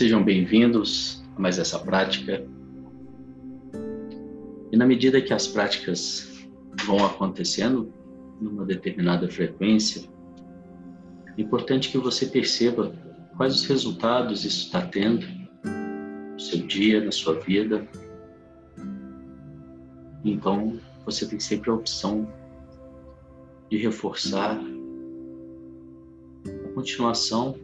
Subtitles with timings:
[0.00, 2.42] Sejam bem-vindos a mais essa prática.
[4.72, 6.42] E na medida que as práticas
[6.86, 7.92] vão acontecendo
[8.40, 10.08] numa determinada frequência,
[11.36, 12.94] é importante que você perceba
[13.36, 15.26] quais os resultados isso está tendo
[16.32, 17.86] no seu dia, na sua vida.
[20.24, 22.26] Então, você tem sempre a opção
[23.68, 24.58] de reforçar
[26.64, 27.54] a continuação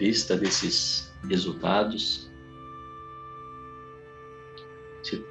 [0.00, 2.30] vista desses resultados.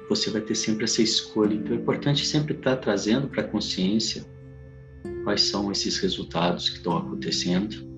[0.08, 1.54] Você vai ter sempre essa escolha.
[1.54, 4.24] Então é importante sempre estar trazendo para a consciência
[5.24, 7.88] quais são esses resultados que estão acontecendo.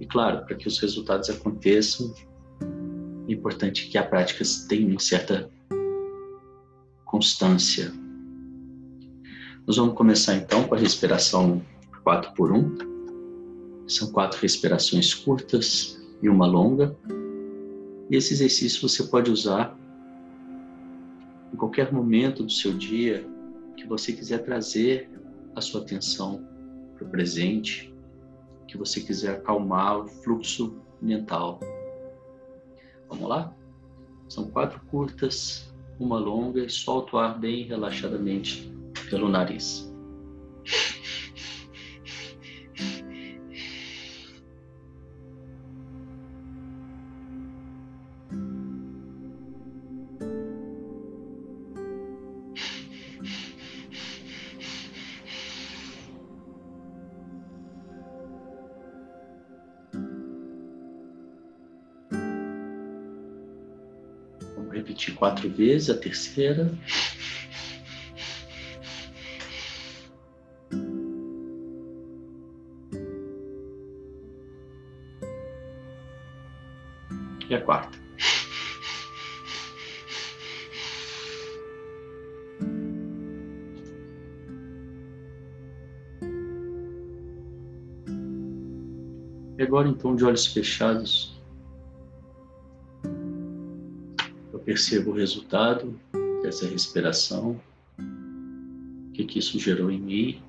[0.00, 2.12] E claro, para que os resultados aconteçam,
[3.28, 5.50] é importante que a prática tenha uma certa
[7.04, 7.92] constância.
[9.66, 11.62] Nós vamos começar então com a respiração
[12.02, 12.93] 4 por 1.
[13.86, 16.96] São quatro respirações curtas e uma longa.
[18.10, 19.76] E esse exercício você pode usar
[21.52, 23.26] em qualquer momento do seu dia
[23.76, 25.10] que você quiser trazer
[25.54, 26.44] a sua atenção
[26.96, 27.94] para o presente,
[28.66, 31.60] que você quiser acalmar o fluxo mental.
[33.08, 33.54] Vamos lá?
[34.28, 38.72] São quatro curtas, uma longa e solta o ar bem relaxadamente
[39.08, 39.92] pelo nariz.
[65.34, 66.70] Quatro vezes a terceira.
[77.48, 77.98] E a quarta.
[89.56, 91.33] E agora, então, de olhos fechados,
[94.74, 96.00] percebo o resultado
[96.42, 97.60] dessa respiração,
[97.96, 100.42] o que, que isso gerou em mim.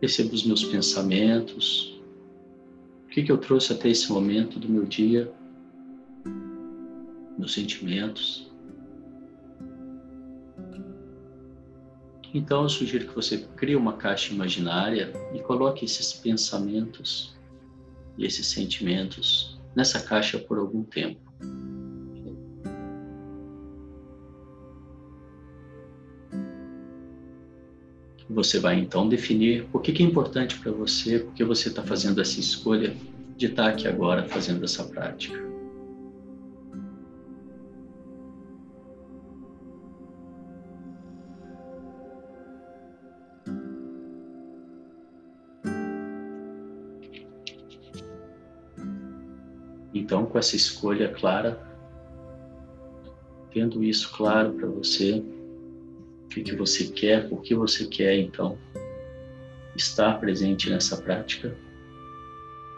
[0.00, 2.00] Percebo os meus pensamentos,
[3.04, 5.30] o que, que eu trouxe até esse momento do meu dia,
[7.36, 8.50] meus sentimentos.
[12.32, 17.34] Então eu sugiro que você crie uma caixa imaginária e coloque esses pensamentos
[18.16, 21.20] e esses sentimentos nessa caixa por algum tempo.
[28.30, 32.40] Você vai então definir o que é importante para você, porque você está fazendo essa
[32.40, 32.96] escolha
[33.36, 35.53] de estar tá aqui agora fazendo essa prática.
[50.04, 51.58] Então, com essa escolha clara,
[53.50, 55.24] tendo isso claro para você,
[56.24, 58.58] o que, que você quer, por que você quer, então,
[59.74, 61.56] estar presente nessa prática,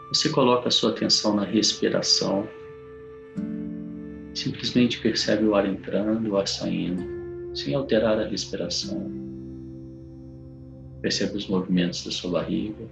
[0.07, 2.47] você coloca a sua atenção na respiração,
[4.33, 9.11] simplesmente percebe o ar entrando, o ar saindo, sem alterar a respiração.
[11.01, 12.87] Percebe os movimentos da sua barriga.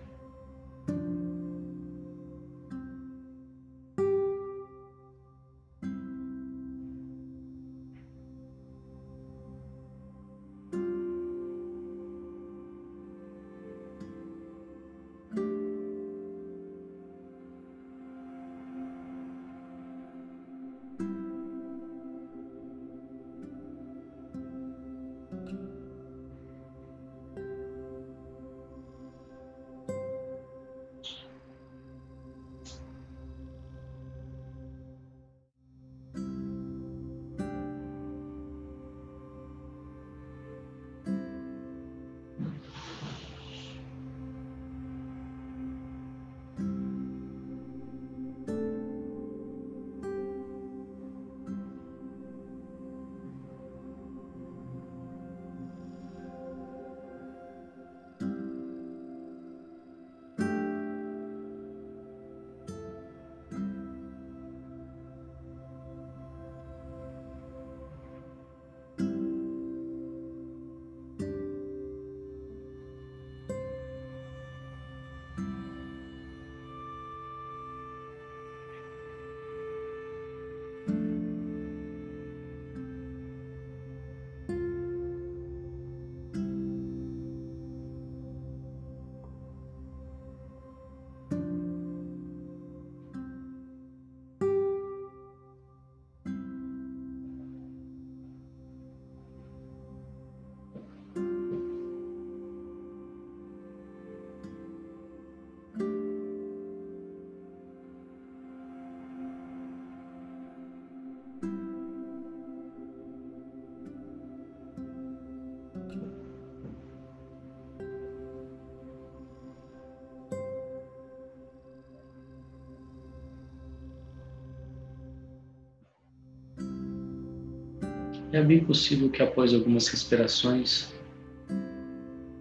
[128.35, 130.93] É bem possível que após algumas respirações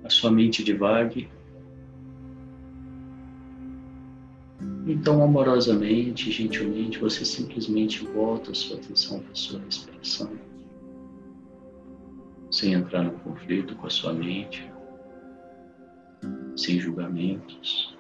[0.02, 1.28] a sua mente divague.
[4.88, 10.32] Então, amorosamente, gentilmente, você simplesmente volta a sua atenção para a sua respiração,
[12.50, 14.68] sem entrar no conflito com a sua mente,
[16.56, 17.93] sem julgamentos.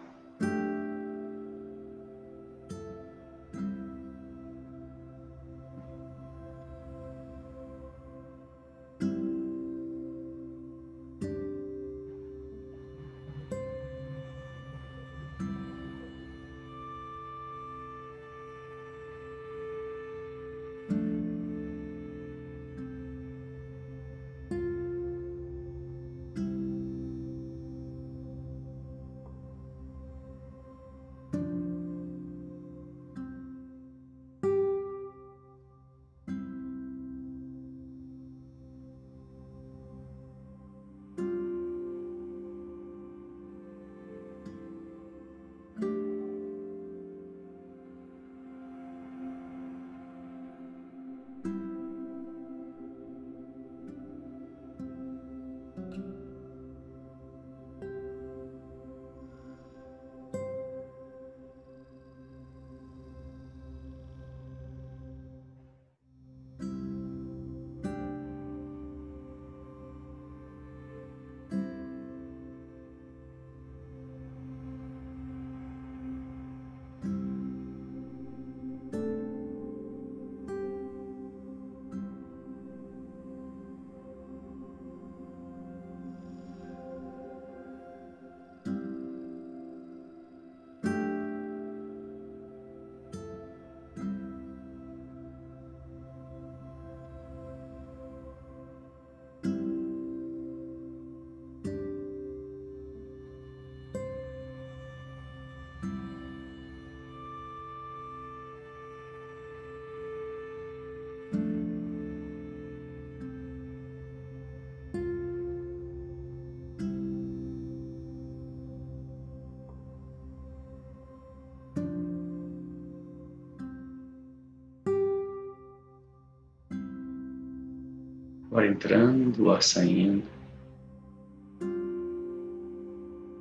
[128.66, 130.24] Entrando, o ar saindo.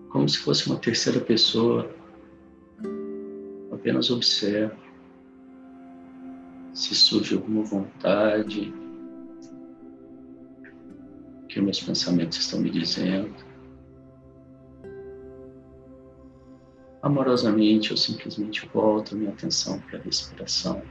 [0.09, 1.89] Como se fosse uma terceira pessoa.
[3.71, 4.83] Apenas observo
[6.73, 8.73] se surge alguma vontade
[11.47, 13.33] que meus pensamentos estão me dizendo.
[17.01, 20.81] Amorosamente, eu simplesmente volto a minha atenção para a respiração.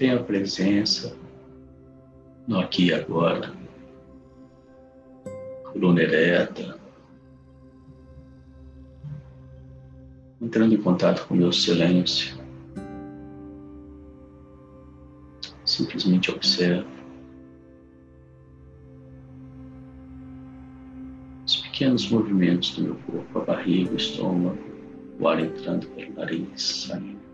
[0.00, 1.14] Mantenha a presença
[2.48, 3.52] no aqui e agora,
[5.62, 6.80] coluna ereta,
[10.40, 12.34] entrando em contato com o meu silêncio.
[15.66, 16.88] Simplesmente observe
[21.44, 24.58] os pequenos movimentos do meu corpo, a barriga, o estômago,
[25.18, 27.29] o ar entrando pelo nariz, saindo.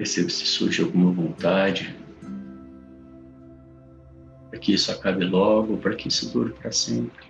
[0.00, 1.94] Perceba se surge alguma vontade
[4.48, 7.26] para que isso acabe logo, para que isso dure para sempre.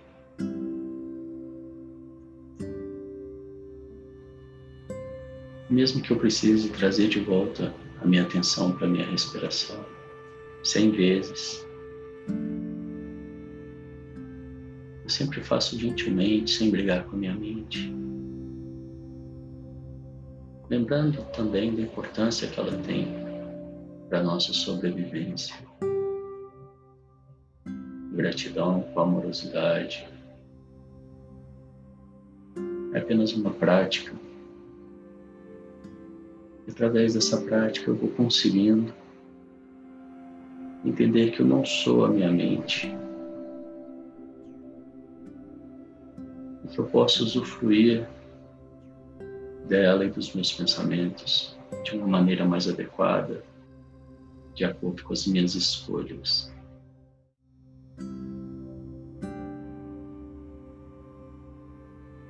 [5.69, 9.85] Mesmo que eu precise trazer de volta a minha atenção para a minha respiração,
[10.63, 11.67] cem vezes.
[15.03, 17.93] Eu sempre faço gentilmente, sem brigar com a minha mente.
[20.71, 23.09] Lembrando também da importância que ela tem
[24.09, 25.57] para a nossa sobrevivência.
[28.13, 30.09] Gratidão com amorosidade.
[32.93, 34.15] É apenas uma prática.
[36.69, 38.95] E através dessa prática eu vou conseguindo
[40.85, 42.97] entender que eu não sou a minha mente.
[46.65, 48.07] E que eu posso usufruir
[49.71, 53.45] dela e dos meus pensamentos de uma maneira mais adequada,
[54.53, 56.53] de acordo com as minhas escolhas.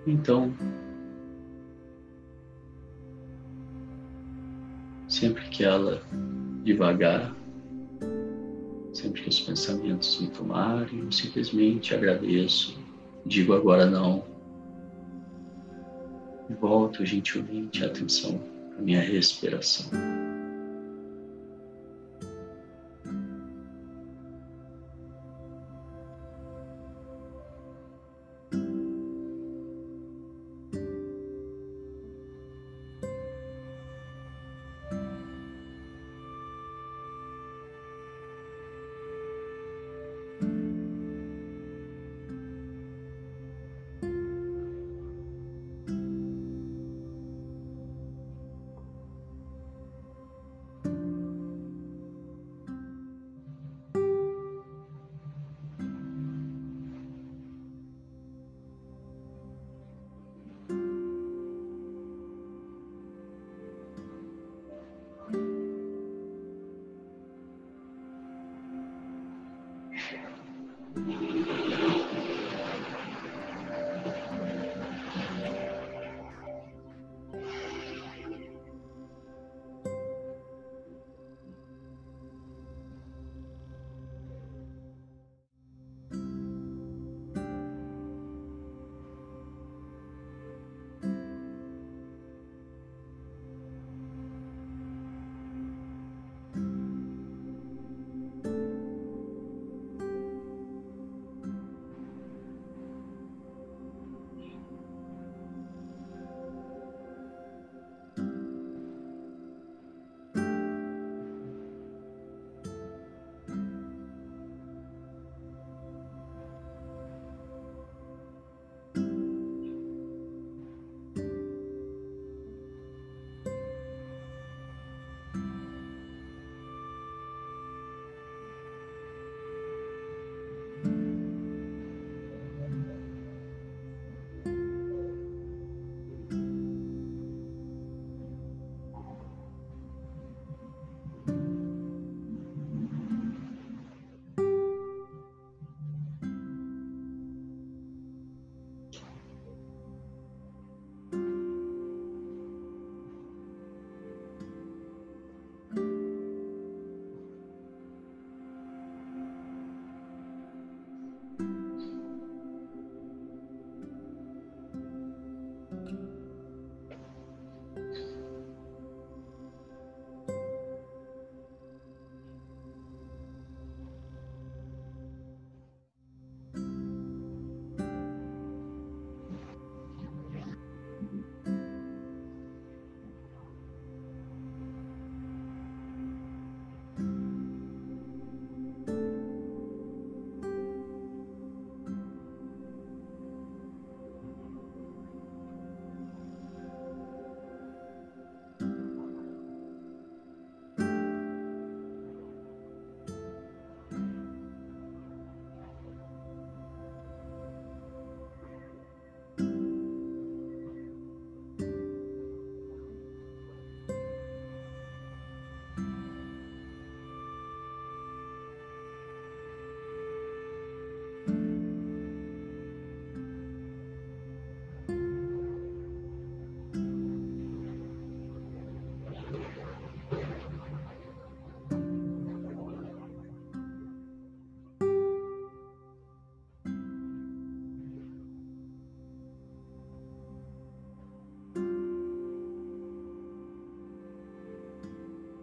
[0.06, 0.54] Então,
[5.08, 6.02] sempre que ela
[6.62, 7.34] devagar,
[8.92, 12.78] sempre que os pensamentos me tomarem, eu simplesmente agradeço,
[13.24, 14.29] digo agora não,
[16.60, 18.40] volto gentilmente a atenção
[18.78, 20.19] à minha respiração.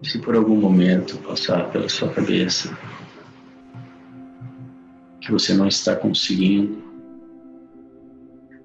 [0.08, 2.78] Se por algum momento passar pela sua cabeça
[5.20, 6.82] que você não está conseguindo,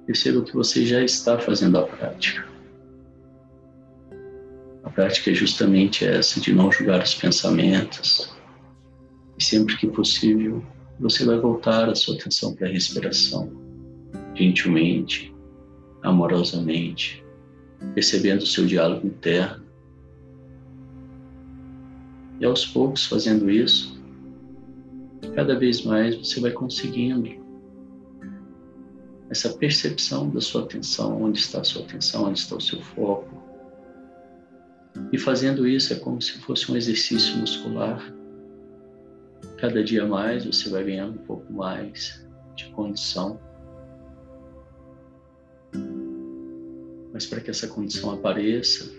[0.07, 2.47] perceba que você já está fazendo a prática.
[4.85, 8.33] A prática é justamente essa de não julgar os pensamentos
[9.37, 10.65] e sempre que possível
[11.01, 13.51] você vai voltar a sua atenção para a respiração,
[14.37, 15.35] gentilmente,
[16.05, 17.25] amorosamente,
[17.95, 19.62] percebendo o seu diálogo interno.
[22.43, 24.03] E aos poucos, fazendo isso,
[25.37, 27.41] cada vez mais você vai conseguindo
[29.31, 33.41] essa percepção da sua atenção, onde está a sua atenção, onde está o seu foco.
[35.13, 38.13] E fazendo isso é como se fosse um exercício muscular.
[39.59, 42.27] Cada dia mais você vai ganhando um pouco mais
[42.57, 43.39] de condição.
[47.13, 48.93] Mas para que essa condição apareça,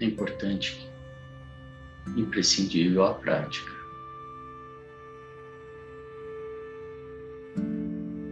[0.00, 0.86] é importante,
[2.16, 3.72] imprescindível a prática.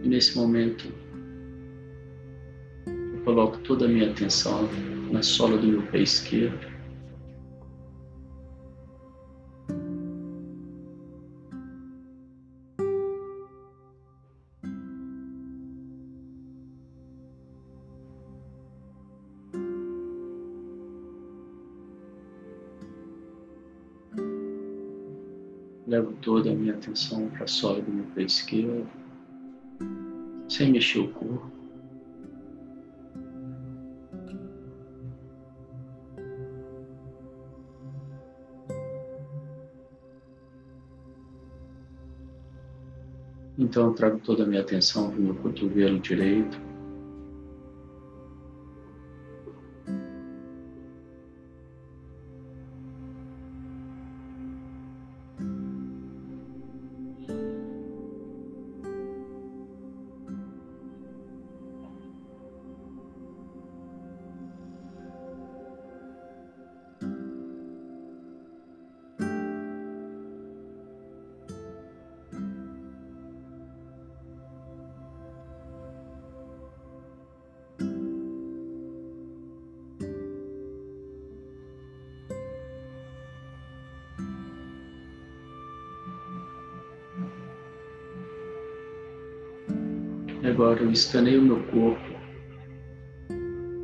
[0.03, 0.91] E nesse momento,
[2.87, 4.69] eu coloco toda a minha atenção
[5.11, 6.74] na sola do meu pé esquerdo.
[26.75, 28.87] Atenção para a sola do meu pé esquerdo
[30.47, 31.51] sem mexer o corpo.
[43.57, 46.74] Então eu trago toda a minha atenção para o meu cotovelo direito.
[90.47, 92.15] Agora eu escaneio o meu corpo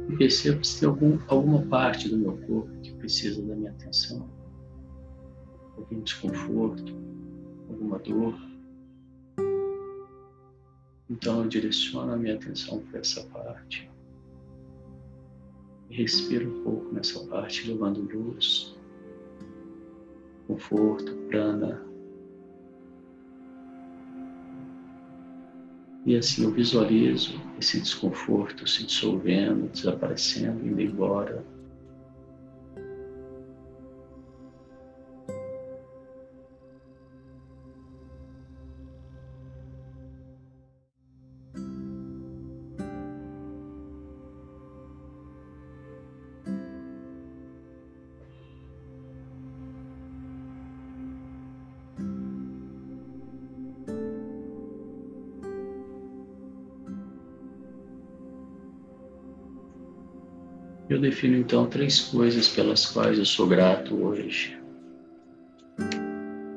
[0.10, 4.30] e percebo se tem algum, alguma parte do meu corpo que precisa da minha atenção.
[5.76, 6.96] Algum desconforto,
[7.68, 8.36] alguma dor.
[11.10, 13.90] Então eu direciono a minha atenção para essa parte.
[15.90, 18.78] E respiro um pouco nessa parte, levando luz,
[20.48, 21.91] conforto, prana,
[26.06, 31.46] E assim eu visualizo esse desconforto se dissolvendo, desaparecendo, indo embora.
[60.92, 64.62] Eu defino então três coisas pelas quais eu sou grato hoje.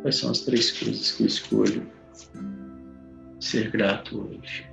[0.03, 1.89] Quais são as três coisas que eu escolho
[3.39, 4.67] ser grato hoje?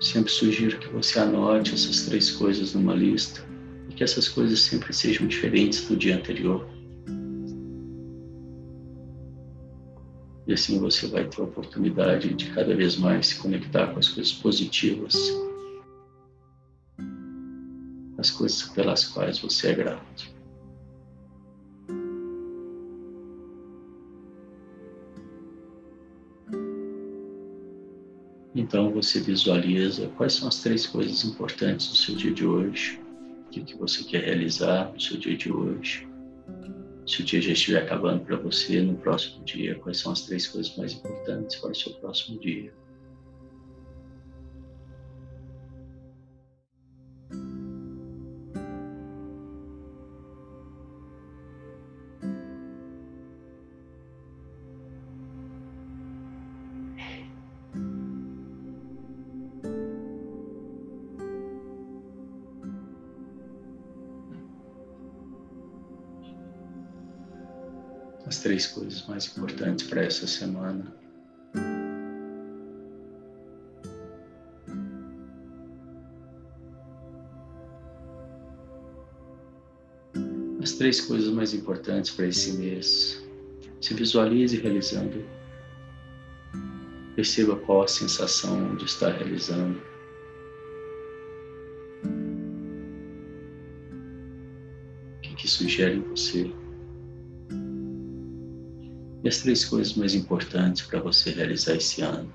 [0.00, 3.44] Sempre sugiro que você anote essas três coisas numa lista
[3.94, 6.66] que essas coisas sempre sejam diferentes do dia anterior.
[10.46, 14.08] E assim você vai ter a oportunidade de cada vez mais se conectar com as
[14.08, 15.14] coisas positivas,
[18.18, 20.34] as coisas pelas quais você é grato.
[28.54, 33.03] Então você visualiza quais são as três coisas importantes do seu dia de hoje
[33.60, 36.08] o que você quer realizar no seu dia de hoje.
[37.06, 40.46] Se o dia já estiver acabando para você, no próximo dia, quais são as três
[40.46, 42.72] coisas mais importantes para o seu próximo dia?
[68.26, 70.92] As três coisas mais importantes para essa semana.
[80.62, 83.22] As três coisas mais importantes para esse mês.
[83.80, 85.22] Se visualize realizando.
[87.14, 89.80] Perceba qual a sensação de estar realizando.
[95.18, 96.50] O que, que sugere em você?
[99.34, 102.32] As três coisas mais importantes para você realizar esse ano.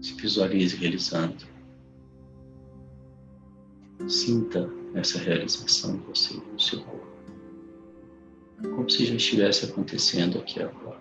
[0.00, 1.44] Se visualize realizando.
[4.06, 7.08] Sinta essa realização de você no seu corpo.
[8.62, 10.91] Como se já estivesse acontecendo aqui agora.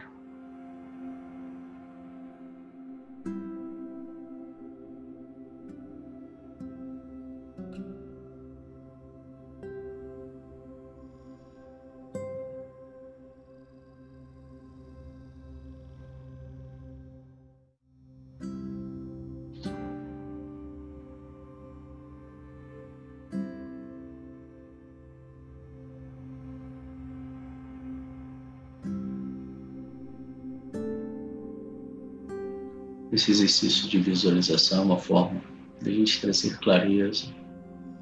[33.11, 35.41] Esse exercício de visualização é uma forma
[35.81, 37.25] de a gente trazer clareza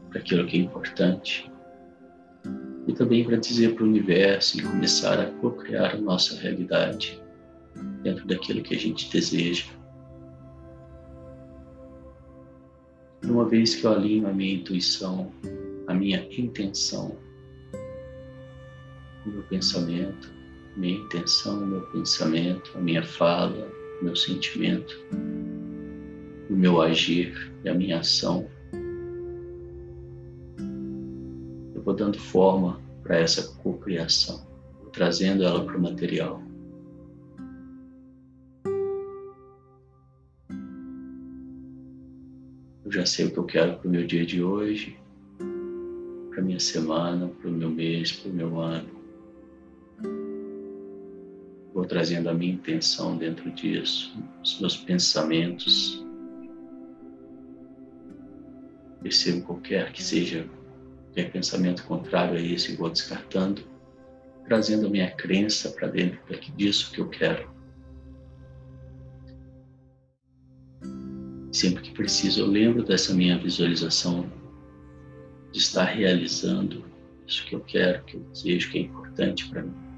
[0.10, 1.52] para aquilo que é importante
[2.88, 7.22] e também para dizer para o universo e começar a co-criar a nossa realidade
[8.04, 9.65] dentro daquilo que a gente deseja.
[13.24, 15.32] Uma vez que eu alinho a minha intuição,
[15.88, 17.17] a minha intenção,
[19.26, 20.32] o meu pensamento,
[20.78, 24.97] minha intenção, o meu pensamento, a minha fala, meu sentimento,
[26.49, 28.49] o meu agir e a minha ação.
[31.75, 34.45] Eu vou dando forma para essa cocriação,
[34.93, 36.41] trazendo ela para o material.
[42.85, 44.97] Eu já sei o que eu quero para o meu dia de hoje,
[46.29, 48.98] para a minha semana, para o meu mês, para o meu ano
[51.89, 56.06] trazendo a minha intenção dentro disso, os meus pensamentos.
[59.02, 60.47] Percebo qualquer que seja
[61.06, 63.63] qualquer pensamento contrário a isso e vou descartando,
[64.45, 66.19] trazendo a minha crença para dentro
[66.56, 67.49] disso que eu quero.
[71.52, 74.32] Sempre que preciso, eu lembro dessa minha visualização
[75.52, 76.86] de estar realizando
[77.25, 79.88] isso que eu quero, que eu desejo, que é importante para mim.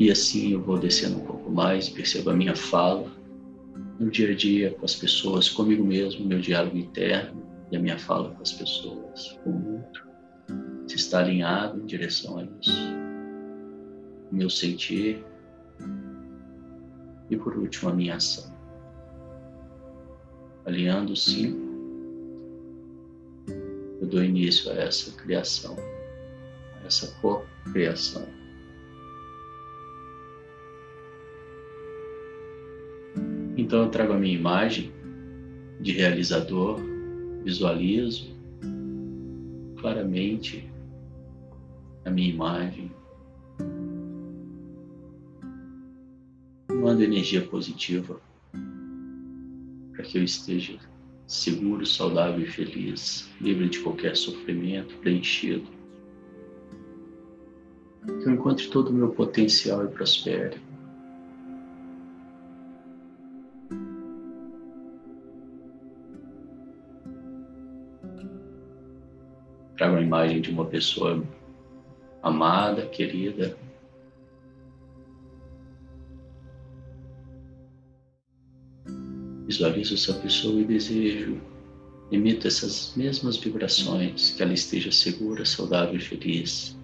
[0.00, 3.12] E assim eu vou descendo um pouco mais, percebo a minha fala
[3.98, 7.98] no dia a dia com as pessoas, comigo mesmo, meu diálogo interno e a minha
[7.98, 10.00] fala com as pessoas, o mundo.
[10.88, 12.72] Se está alinhado em direção a isso.
[14.32, 15.22] O meu sentir.
[17.28, 18.50] E por último, a minha ação.
[20.64, 21.60] Alinhando sim,
[24.00, 25.76] eu dou início a essa criação,
[26.82, 28.39] a essa co-criação.
[33.70, 34.92] Então eu trago a minha imagem
[35.80, 36.80] de realizador,
[37.44, 38.36] visualizo
[39.76, 40.68] claramente
[42.04, 42.90] a minha imagem,
[46.68, 48.20] mando energia positiva
[49.92, 50.76] para que eu esteja
[51.28, 55.68] seguro, saudável e feliz, livre de qualquer sofrimento, preenchido.
[58.04, 60.69] Que eu encontre todo o meu potencial e prospere.
[69.80, 71.26] Trago a imagem de uma pessoa
[72.22, 73.56] amada, querida.
[79.46, 81.40] Visualizo essa pessoa e desejo,
[82.12, 86.78] emito essas mesmas vibrações, que ela esteja segura, saudável e feliz,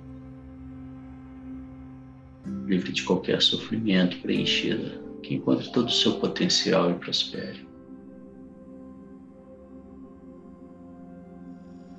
[2.64, 7.65] livre de qualquer sofrimento, preenchida, que encontre todo o seu potencial e prospere.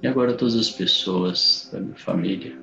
[0.08, 2.58] E agora todas as pessoas da minha família.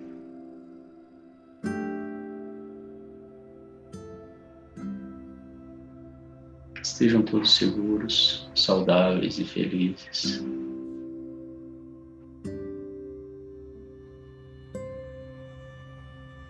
[6.82, 10.42] Estejam todos seguros, saudáveis e felizes.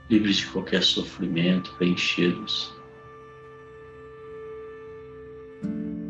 [0.09, 2.73] Livres de qualquer sofrimento, preenchidos.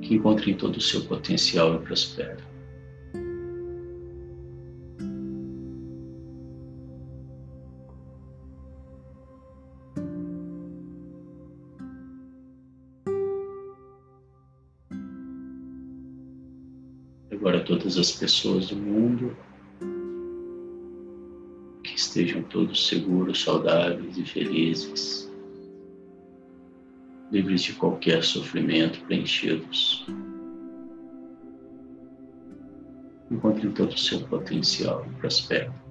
[0.02, 2.53] Que encontrem todo o seu potencial e prosperem.
[17.94, 19.36] Todas as pessoas do mundo
[21.84, 25.30] que estejam todos seguros, saudáveis e felizes,
[27.30, 30.04] livres de qualquer sofrimento, preenchidos.
[33.30, 35.83] Encontrem todo o seu potencial e prosperem.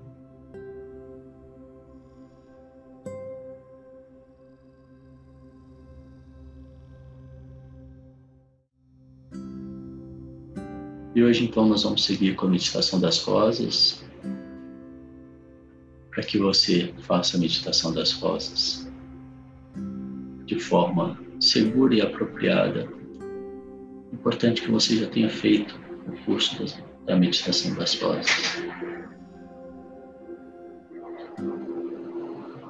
[11.16, 14.04] E hoje então nós vamos seguir com a meditação das rosas,
[16.10, 18.92] para que você faça a meditação das rosas
[20.46, 22.88] de forma segura e apropriada.
[24.12, 28.32] Importante que você já tenha feito o curso da meditação das rosas.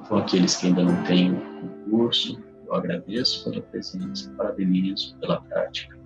[0.08, 6.03] Com aqueles que ainda não têm o curso, eu agradeço pela presença, parabenizo pela prática.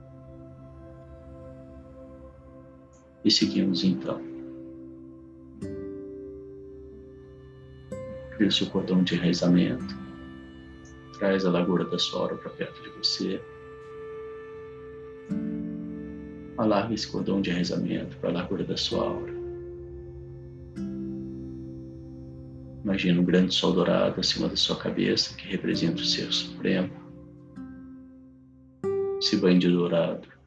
[3.29, 4.23] E seguimos então.
[8.35, 9.95] Cria seu cordão de enraizamento.
[11.19, 13.38] Traz a largura da sua aura para perto de você.
[16.57, 19.35] Alarga esse cordão de enraizamento para a largura da sua aura.
[22.83, 26.91] Imagina um grande sol dourado acima da sua cabeça que representa o Ser Supremo.
[29.21, 30.38] Esse banho de dourado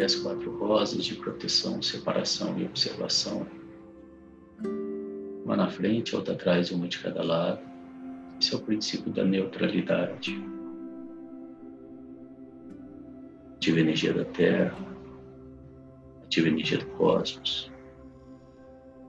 [0.00, 3.46] e as quatro rosas de proteção, separação e observação.
[5.44, 7.60] Uma na frente, outra atrás, uma de cada lado.
[8.40, 10.42] Esse é o princípio da neutralidade.
[13.56, 14.74] Ativa a energia da Terra,
[16.24, 17.70] ativa a energia do cosmos.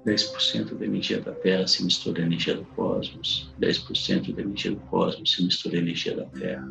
[0.06, 4.80] 10% da energia da Terra se mistura à energia do cosmos, 10% da energia do
[4.82, 6.67] cosmos se mistura à energia da Terra.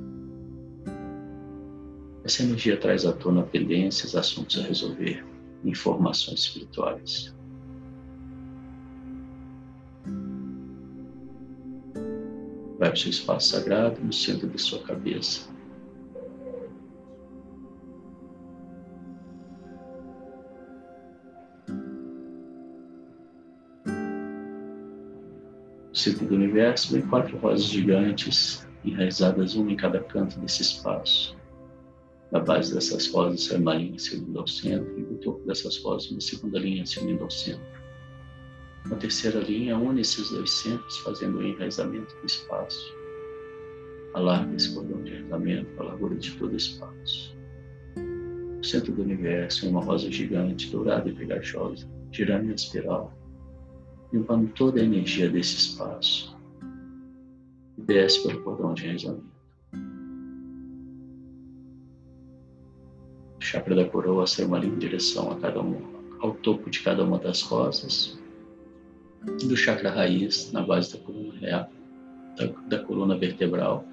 [2.22, 5.24] Essa energia traz à tona pendências, assuntos a resolver,
[5.64, 7.35] informações espirituais.
[12.78, 15.48] Vai para o seu espaço sagrado no centro de sua cabeça.
[25.88, 31.39] No centro do universo vem quatro rosas gigantes, enraizadas uma em cada canto desse espaço.
[32.33, 36.11] Na base dessas rosas uma linha se unindo ao centro e no topo dessas rosas
[36.11, 37.81] uma segunda linha se unindo ao centro.
[38.87, 42.95] Uma terceira linha une esses dois centros, fazendo o enraizamento do espaço.
[44.14, 47.37] Alarga esse cordão de enraizamento para a largura de todo o espaço.
[48.61, 53.12] O centro do universo é uma rosa gigante, dourada e pegajosa, girando em espiral,
[54.12, 56.37] limpando toda a energia desse espaço.
[57.77, 59.30] E desce pelo cordão de enraizamento.
[63.50, 65.82] Chakra da coroa ser uma linha em direção a cada um,
[66.20, 68.16] ao topo de cada uma das rosas.
[69.24, 71.68] Do chakra raiz, na base da coluna
[72.36, 73.84] da, da coluna vertebral,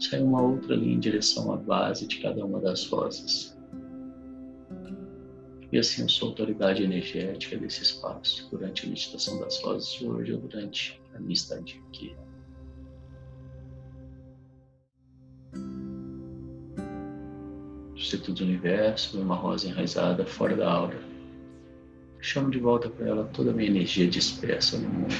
[0.00, 3.56] sai uma outra linha em direção à base de cada uma das rosas.
[5.70, 10.40] E assim eu sou autoridade energética desse espaço durante a meditação das rosas hoje ou
[10.40, 12.16] durante a minha estadia aqui.
[17.98, 20.98] Centro do universo, uma rosa enraizada fora da aura.
[22.20, 25.14] Chamo de volta para ela toda a minha energia dispersa no mundo.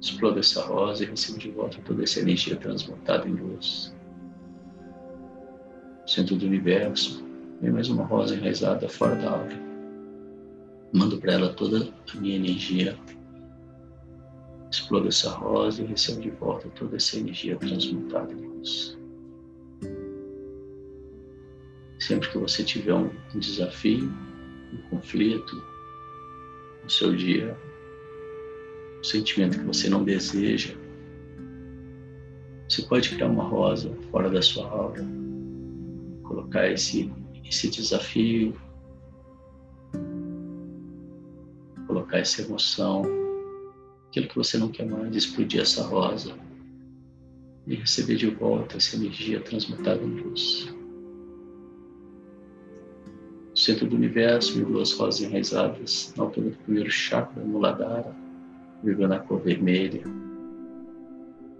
[0.00, 3.94] Exploda essa rosa e recebo de volta toda essa energia transmutada em luz.
[6.06, 7.24] centro do universo,
[7.60, 9.72] vem mais uma rosa enraizada fora da aura.
[10.92, 12.98] Mando para ela toda a minha energia
[14.72, 18.98] Exploda essa rosa e recebe de volta toda essa energia transmutada em luz.
[21.98, 24.10] Sempre que você tiver um desafio,
[24.72, 25.62] um conflito
[26.82, 27.54] no seu dia,
[28.98, 30.74] um sentimento que você não deseja,
[32.66, 35.04] você pode criar uma rosa fora da sua aura,
[36.22, 37.12] colocar esse,
[37.44, 38.58] esse desafio,
[41.86, 43.21] colocar essa emoção
[44.12, 46.34] aquilo que você não quer mais, explodir essa rosa
[47.66, 50.70] e receber de volta essa energia transmutada em luz.
[53.50, 58.14] No centro do universo, em duas rosas enraizadas, na altura do primeiro chakra, Muladhara,
[58.84, 60.02] vivendo a cor vermelha.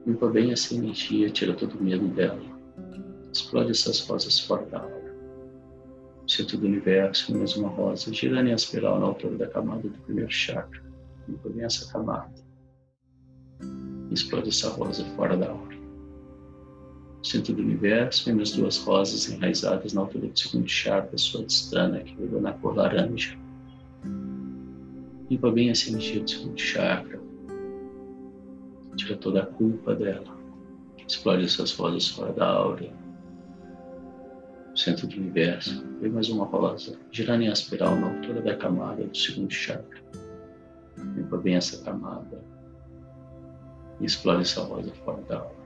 [0.07, 2.43] Limpa bem essa energia, tira todo o medo dela.
[3.33, 5.17] Explode essas rosas fora da aura.
[6.29, 10.31] Centro do universo, mais uma rosa, girando em espiral na altura da camada do primeiro
[10.31, 10.83] chakra.
[11.27, 12.42] Limpa bem essa camada
[14.11, 15.77] Explode essa rosa fora da aura.
[17.23, 22.01] Centro do universo, vem as duas rosas enraizadas na altura do segundo chakra, sua distana,
[22.01, 23.39] que virou na cor laranja.
[25.31, 27.21] Limpa bem essa energia do segundo chakra.
[28.97, 30.37] Tira toda a culpa dela.
[31.07, 33.03] Explode essas rosas fora da aura
[34.75, 35.85] centro do universo.
[36.01, 40.03] Vem mais uma rosa, girando em espiral na altura da camada do segundo chakra.
[41.17, 42.42] Limpa bem essa camada
[44.03, 45.63] e explode essa rosa fora da aura.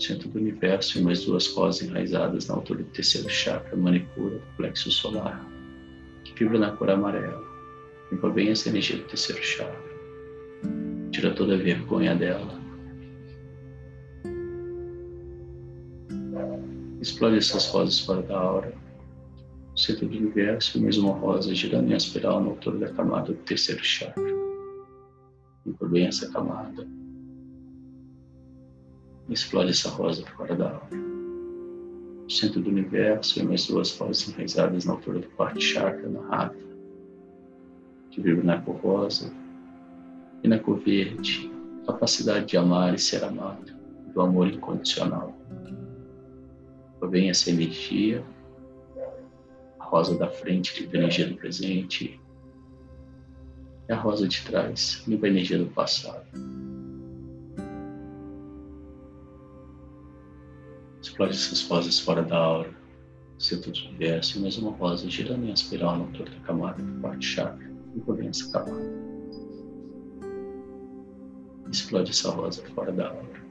[0.00, 4.56] Centro do universo e mais duas rosas enraizadas na altura do terceiro chakra, manipura, do
[4.56, 5.46] plexo solar,
[6.24, 7.44] que vibra na cor amarela.
[8.10, 9.92] Limpa bem essa energia do terceiro chakra.
[11.12, 12.62] Tira toda a vergonha dela
[17.02, 18.72] Explore essas rosas fora da aura.
[19.76, 23.82] Centro do universo, mais uma rosa girando em espiral na altura da camada do terceiro
[23.82, 24.22] chakra.
[26.06, 26.86] Essa camada.
[29.28, 30.88] Explore essa rosa fora da aura.
[32.28, 36.58] Centro do universo, e mais duas rosas enraizadas na altura do quarto chakra, na rata,
[38.10, 39.32] que vibra na cor rosa
[40.42, 41.50] e na cor verde,
[41.86, 43.72] capacidade de amar e ser amado,
[44.12, 45.42] do amor incondicional
[47.12, 48.24] vem essa energia,
[49.78, 52.18] a rosa da frente limpa a energia do presente,
[53.92, 56.24] a rosa de trás limpa a energia do passado.
[61.00, 62.70] Explode essas rosas fora da aura,
[63.72, 67.70] do universo, mais uma rosa girando em espiral na altura da camada do quarto chakra,
[68.16, 69.02] bem essa camada.
[71.70, 73.42] Explode essa rosa fora da aura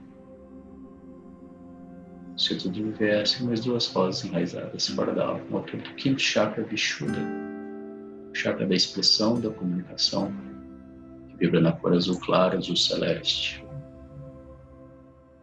[2.42, 6.64] centro do universo mais duas rosas enraizadas fora da alma, no altura do quinto chakra
[6.64, 7.22] Vishuddha,
[8.32, 10.34] o chakra da expressão, da comunicação,
[11.30, 13.64] que vibra na cor azul claro, azul celeste.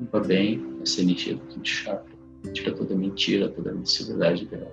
[0.01, 2.17] Limpa bem essa energia do quinto chakra,
[2.53, 4.73] tira toda mentira, toda a necessidade dela.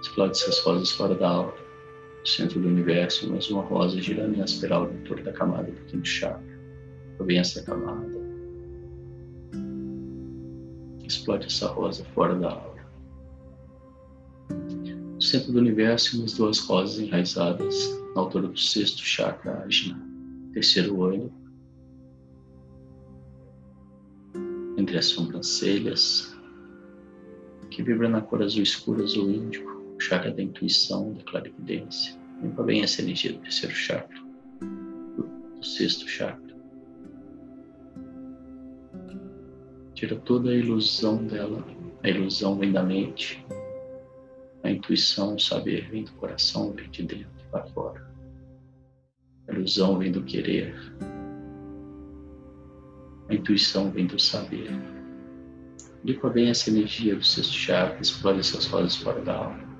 [0.00, 1.56] Explode essas rosas fora da aura,
[2.20, 5.80] no centro do universo, mais uma rosa girando em espiral no altura da camada do
[5.86, 6.52] quinto chakra.
[7.24, 8.22] Bem essa camada
[11.12, 12.71] explode essa rosa fora da aura.
[15.32, 17.74] Centro do universo, umas duas rosas enraizadas
[18.14, 19.98] na altura do sexto chakra ajna,
[20.52, 21.32] terceiro olho,
[24.76, 26.36] entre as sobrancelhas,
[27.70, 32.14] que vibra na cor azul escuro, azul índico, o chakra da intuição, da clarividência.
[32.42, 34.20] Limpa bem essa energia do terceiro chakra,
[34.60, 36.52] do sexto chakra.
[39.94, 41.64] tira toda a ilusão dela.
[42.02, 43.42] A ilusão vem da mente,
[44.62, 48.10] a intuição, o saber vem do coração, vem de dentro para fora.
[49.48, 50.74] A ilusão vem do querer,
[53.28, 54.70] a intuição vem do saber.
[56.04, 59.72] Limpa bem essa energia do sexto chakra, explode essas rosas fora da alma.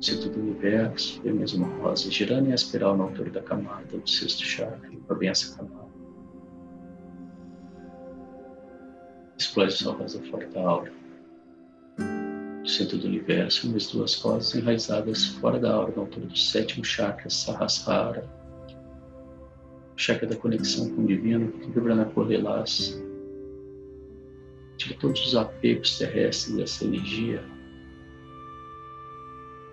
[0.00, 4.08] Centro do universo, vem mais uma rosa girando em espiral na altura da camada do
[4.08, 4.88] sexto chakra.
[4.88, 5.90] Limpa bem essa camada.
[9.40, 10.99] explode sua rosa fora da aura.
[12.70, 17.28] Centro do universo, umas duas rosas enraizadas fora da aura, na altura do sétimo chakra,
[17.28, 18.24] Sahasrara,
[19.96, 23.02] chakra da conexão com o divino, que vibra na cor lilás.
[24.76, 27.42] Tira todos os apegos terrestres dessa energia,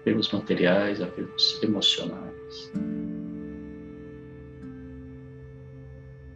[0.02, 2.72] apegos materiais, apegos emocionais.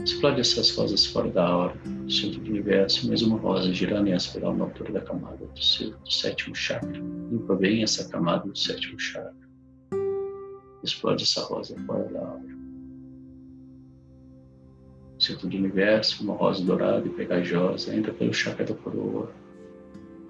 [0.04, 4.16] Explode essas rosas fora da aura, no centro do universo, mais uma rosa girando em
[4.16, 6.90] espiral na altura da camada do, seu, do sétimo chakra.
[6.90, 9.36] Limpa bem essa camada do sétimo chakra.
[10.84, 12.62] Explode essa rosa fora da aura.
[15.20, 19.32] Centro do universo, uma rosa dourada e pegajosa entra pelo chakra da coroa.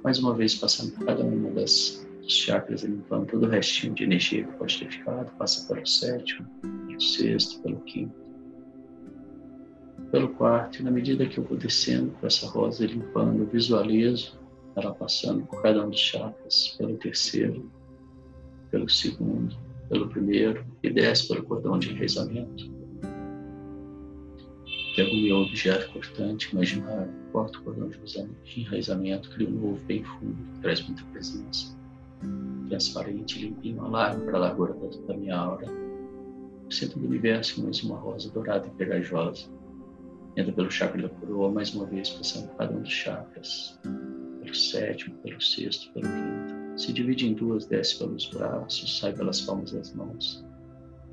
[0.04, 4.04] Mais uma vez passando por cada uma das dos chakras, limpando todo o restinho de
[4.04, 8.21] energia que pode ter ficado, passa pelo sétimo, pelo sexto, pelo quinto
[10.12, 14.38] pelo quarto e na medida que eu vou descendo com essa rosa limpando, eu visualizo
[14.76, 17.70] ela passando por cada um dos chakras, pelo terceiro,
[18.70, 19.56] pelo segundo,
[19.90, 22.70] pelo primeiro e desce pelo cordão de enraizamento.
[24.96, 30.04] Pego o meu objeto cortante, imaginário, corto o cordão de enraizamento, crio um novo bem
[30.04, 31.78] fundo, que traz muita presença.
[32.68, 34.76] Transparente, limpinho, alarme para a largura
[35.08, 35.68] da minha aura.
[35.68, 39.50] No centro do universo, mais uma rosa dourada e pegajosa
[40.38, 43.78] Entra pelo chakra da coroa, mais uma vez, passando cada um dos chakras.
[44.42, 46.80] Pelo sétimo, pelo sexto, pelo quinto.
[46.80, 50.44] Se divide em duas, desce pelos braços, sai pelas palmas das mãos.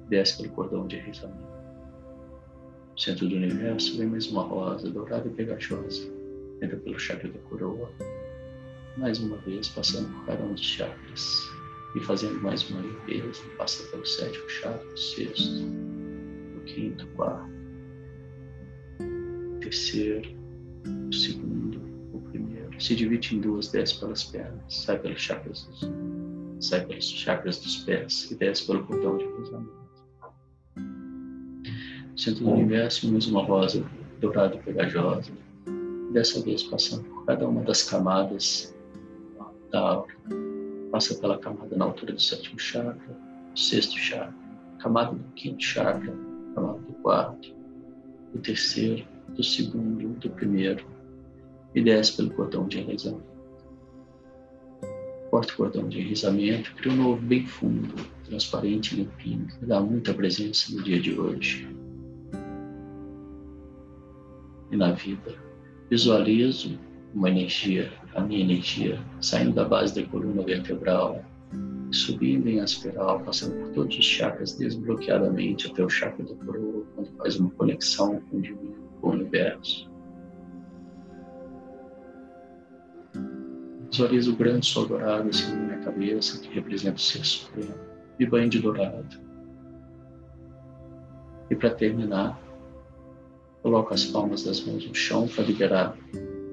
[0.09, 1.59] Desce pelo cordão de rizamento.
[2.93, 6.09] No centro do universo vem mais uma rosa dourada e pegajosa.
[6.63, 7.91] Entra pelo chakra da coroa.
[8.97, 11.43] Mais uma vez, passando por cada um dos chakras.
[11.97, 13.43] E fazendo mais uma limpeza.
[13.57, 15.65] Passa pelo sétimo chakra, sexto,
[16.57, 17.58] o quinto, quarto,
[19.69, 20.31] terceiro,
[21.09, 21.81] o segundo,
[22.15, 22.83] o primeiro.
[22.83, 25.91] Se divide em duas, desce pelas pernas, sai pelos chakras dos,
[26.61, 29.79] sai pelos chakras dos pés e desce pelo cordão de cruzamento.
[32.17, 33.85] Centro do universo, mais uma rosa
[34.21, 35.31] dourada e pegajosa.
[36.13, 38.75] Dessa vez passando por cada uma das camadas
[39.71, 40.15] da aura.
[40.91, 43.15] Passa pela camada na altura do sétimo chakra,
[43.53, 44.35] do sexto chakra,
[44.79, 46.13] camada do quinto chakra,
[46.55, 47.55] camada do quarto,
[48.33, 49.07] do terceiro,
[49.39, 50.85] do segundo, do primeiro,
[51.73, 53.39] e desce pelo cordão de enrizamento.
[55.31, 59.81] Corta o cordão de enrizamento, cria um novo bem fundo, transparente e limpinho, que dá
[59.81, 61.69] muita presença no dia de hoje
[64.73, 65.37] e na vida.
[65.89, 66.77] Visualizo
[67.15, 71.25] uma energia, a minha energia, saindo da base da coluna vertebral,
[71.93, 77.17] subindo em espiral, passando por todos os chakras desbloqueadamente até o chakra da coroa, quando
[77.19, 79.91] faz uma conexão com o divino, o universo.
[83.91, 87.75] Visualizo o grande sol dourado assim na minha cabeça, que representa o ser supremo,
[88.19, 89.19] e banho de dourado.
[91.51, 92.39] E para terminar,
[93.63, 95.97] Coloco as palmas das mãos no chão para liberar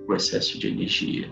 [0.08, 1.32] o excesso de energia.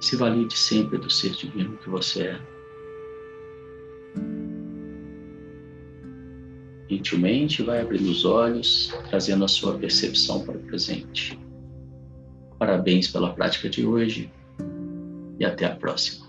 [0.00, 2.51] Se valide sempre do ser divino que você é.
[6.92, 11.38] Gentilmente vai abrindo os olhos, trazendo a sua percepção para o presente.
[12.58, 14.30] Parabéns pela prática de hoje
[15.38, 16.21] e até a próxima.